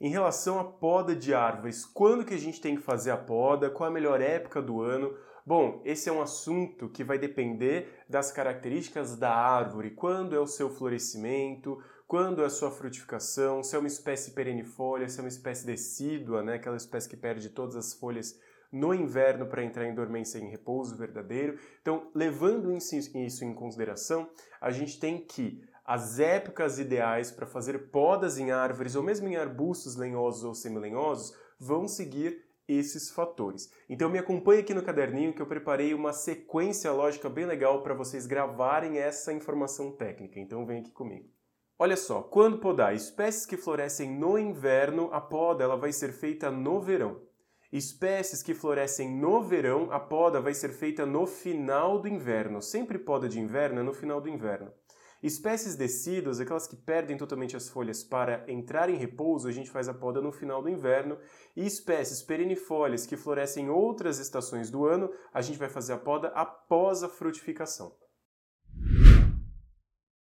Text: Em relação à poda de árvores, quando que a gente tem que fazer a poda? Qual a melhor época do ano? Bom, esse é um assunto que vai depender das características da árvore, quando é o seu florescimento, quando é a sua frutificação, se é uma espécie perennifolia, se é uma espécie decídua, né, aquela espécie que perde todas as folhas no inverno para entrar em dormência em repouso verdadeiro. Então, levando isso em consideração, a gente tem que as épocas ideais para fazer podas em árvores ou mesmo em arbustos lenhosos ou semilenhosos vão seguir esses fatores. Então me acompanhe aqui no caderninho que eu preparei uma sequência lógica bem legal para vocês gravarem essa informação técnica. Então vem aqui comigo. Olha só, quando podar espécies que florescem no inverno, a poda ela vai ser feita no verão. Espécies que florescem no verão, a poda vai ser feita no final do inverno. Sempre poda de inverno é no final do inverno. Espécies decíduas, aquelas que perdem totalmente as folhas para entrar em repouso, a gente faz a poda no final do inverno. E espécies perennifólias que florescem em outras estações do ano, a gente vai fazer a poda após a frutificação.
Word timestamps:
Em 0.00 0.10
relação 0.10 0.60
à 0.60 0.64
poda 0.64 1.14
de 1.16 1.34
árvores, 1.34 1.84
quando 1.84 2.24
que 2.24 2.34
a 2.34 2.38
gente 2.38 2.60
tem 2.60 2.76
que 2.76 2.82
fazer 2.82 3.10
a 3.10 3.16
poda? 3.16 3.68
Qual 3.68 3.90
a 3.90 3.92
melhor 3.92 4.20
época 4.20 4.62
do 4.62 4.80
ano? 4.80 5.12
Bom, 5.44 5.82
esse 5.84 6.08
é 6.08 6.12
um 6.12 6.22
assunto 6.22 6.88
que 6.88 7.02
vai 7.02 7.18
depender 7.18 8.04
das 8.08 8.30
características 8.30 9.16
da 9.16 9.34
árvore, 9.34 9.90
quando 9.90 10.36
é 10.36 10.38
o 10.38 10.46
seu 10.46 10.70
florescimento, 10.70 11.82
quando 12.06 12.42
é 12.42 12.44
a 12.44 12.50
sua 12.50 12.70
frutificação, 12.70 13.62
se 13.64 13.74
é 13.74 13.78
uma 13.78 13.88
espécie 13.88 14.30
perennifolia, 14.32 15.08
se 15.08 15.18
é 15.18 15.22
uma 15.22 15.28
espécie 15.28 15.66
decídua, 15.66 16.44
né, 16.44 16.54
aquela 16.54 16.76
espécie 16.76 17.08
que 17.08 17.16
perde 17.16 17.48
todas 17.48 17.74
as 17.74 17.92
folhas 17.92 18.38
no 18.70 18.94
inverno 18.94 19.46
para 19.46 19.64
entrar 19.64 19.86
em 19.86 19.94
dormência 19.94 20.38
em 20.38 20.48
repouso 20.48 20.96
verdadeiro. 20.96 21.58
Então, 21.82 22.08
levando 22.14 22.70
isso 22.72 22.94
em 23.44 23.54
consideração, 23.54 24.30
a 24.60 24.70
gente 24.70 25.00
tem 25.00 25.18
que 25.18 25.66
as 25.88 26.20
épocas 26.20 26.78
ideais 26.78 27.30
para 27.30 27.46
fazer 27.46 27.90
podas 27.90 28.36
em 28.36 28.50
árvores 28.50 28.94
ou 28.94 29.02
mesmo 29.02 29.26
em 29.26 29.36
arbustos 29.36 29.96
lenhosos 29.96 30.44
ou 30.44 30.54
semilenhosos 30.54 31.34
vão 31.58 31.88
seguir 31.88 32.44
esses 32.68 33.08
fatores. 33.08 33.72
Então 33.88 34.10
me 34.10 34.18
acompanhe 34.18 34.60
aqui 34.60 34.74
no 34.74 34.82
caderninho 34.82 35.32
que 35.32 35.40
eu 35.40 35.46
preparei 35.46 35.94
uma 35.94 36.12
sequência 36.12 36.92
lógica 36.92 37.30
bem 37.30 37.46
legal 37.46 37.82
para 37.82 37.94
vocês 37.94 38.26
gravarem 38.26 38.98
essa 38.98 39.32
informação 39.32 39.90
técnica. 39.90 40.38
Então 40.38 40.66
vem 40.66 40.80
aqui 40.80 40.90
comigo. 40.90 41.30
Olha 41.78 41.96
só, 41.96 42.20
quando 42.20 42.58
podar 42.58 42.94
espécies 42.94 43.46
que 43.46 43.56
florescem 43.56 44.10
no 44.10 44.38
inverno, 44.38 45.08
a 45.10 45.22
poda 45.22 45.64
ela 45.64 45.76
vai 45.78 45.90
ser 45.90 46.12
feita 46.12 46.50
no 46.50 46.82
verão. 46.82 47.22
Espécies 47.72 48.42
que 48.42 48.52
florescem 48.52 49.10
no 49.10 49.42
verão, 49.42 49.90
a 49.90 49.98
poda 49.98 50.38
vai 50.38 50.52
ser 50.52 50.68
feita 50.74 51.06
no 51.06 51.26
final 51.26 51.98
do 51.98 52.08
inverno. 52.08 52.60
Sempre 52.60 52.98
poda 52.98 53.26
de 53.26 53.40
inverno 53.40 53.80
é 53.80 53.82
no 53.82 53.94
final 53.94 54.20
do 54.20 54.28
inverno. 54.28 54.70
Espécies 55.20 55.74
decíduas, 55.74 56.38
aquelas 56.38 56.68
que 56.68 56.76
perdem 56.76 57.16
totalmente 57.16 57.56
as 57.56 57.68
folhas 57.68 58.04
para 58.04 58.44
entrar 58.46 58.88
em 58.88 58.96
repouso, 58.96 59.48
a 59.48 59.52
gente 59.52 59.68
faz 59.68 59.88
a 59.88 59.94
poda 59.94 60.20
no 60.20 60.30
final 60.30 60.62
do 60.62 60.68
inverno. 60.68 61.18
E 61.56 61.66
espécies 61.66 62.22
perennifólias 62.22 63.04
que 63.04 63.16
florescem 63.16 63.66
em 63.66 63.70
outras 63.70 64.20
estações 64.20 64.70
do 64.70 64.86
ano, 64.86 65.10
a 65.34 65.42
gente 65.42 65.58
vai 65.58 65.68
fazer 65.68 65.94
a 65.94 65.98
poda 65.98 66.28
após 66.28 67.02
a 67.02 67.08
frutificação. 67.08 67.92